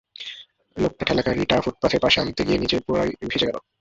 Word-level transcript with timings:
লোকটা 0.77 1.03
ঠেলে 1.07 1.21
গাড়িটা 1.27 1.55
ফুটপাথের 1.65 2.01
পাশে 2.03 2.17
আনতে 2.21 2.41
গিয়ে 2.47 2.61
নিজে 2.63 2.77
পুরাই 2.85 3.09
ভিজে 3.21 3.47
গেল। 3.49 3.57